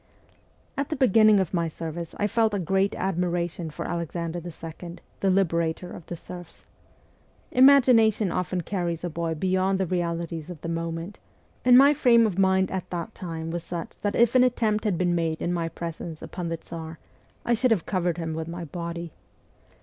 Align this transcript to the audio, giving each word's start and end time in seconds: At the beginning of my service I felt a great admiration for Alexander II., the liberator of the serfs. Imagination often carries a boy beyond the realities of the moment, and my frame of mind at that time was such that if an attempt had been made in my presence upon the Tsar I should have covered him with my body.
At 0.77 0.89
the 0.89 0.95
beginning 0.95 1.39
of 1.39 1.53
my 1.53 1.67
service 1.67 2.15
I 2.17 2.25
felt 2.25 2.55
a 2.55 2.59
great 2.59 2.95
admiration 2.95 3.69
for 3.69 3.85
Alexander 3.85 4.39
II., 4.43 4.95
the 5.19 5.29
liberator 5.29 5.91
of 5.91 6.07
the 6.07 6.15
serfs. 6.15 6.65
Imagination 7.51 8.31
often 8.31 8.61
carries 8.61 9.03
a 9.03 9.11
boy 9.11 9.35
beyond 9.35 9.79
the 9.79 9.85
realities 9.85 10.49
of 10.49 10.59
the 10.61 10.69
moment, 10.69 11.19
and 11.63 11.77
my 11.77 11.93
frame 11.93 12.25
of 12.25 12.39
mind 12.39 12.71
at 12.71 12.89
that 12.89 13.13
time 13.13 13.51
was 13.51 13.63
such 13.63 13.99
that 13.99 14.15
if 14.15 14.33
an 14.33 14.43
attempt 14.43 14.85
had 14.85 14.97
been 14.97 15.13
made 15.13 15.39
in 15.39 15.53
my 15.53 15.69
presence 15.69 16.23
upon 16.23 16.49
the 16.49 16.57
Tsar 16.57 16.97
I 17.45 17.53
should 17.53 17.69
have 17.69 17.85
covered 17.85 18.17
him 18.17 18.33
with 18.33 18.47
my 18.47 18.65
body. 18.65 19.11